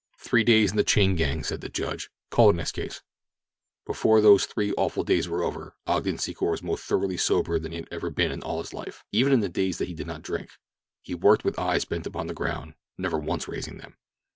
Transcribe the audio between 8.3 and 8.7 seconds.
in all